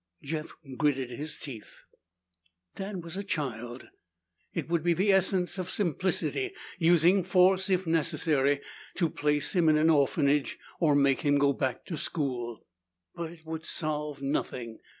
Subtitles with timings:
[0.23, 1.83] Jeff gritted his teeth.
[2.73, 3.89] Dan was a child.
[4.51, 8.61] It would be the essence of simplicity, using force if necessary,
[8.95, 12.65] to place him in an orphanage or make him go back to school.
[13.13, 14.79] But it would solve nothing.